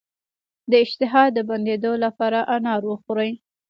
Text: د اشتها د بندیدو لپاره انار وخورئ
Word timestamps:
د 0.69 0.71
اشتها 0.83 1.23
د 1.33 1.37
بندیدو 1.49 1.91
لپاره 2.03 2.39
انار 2.55 2.81
وخورئ 2.89 3.31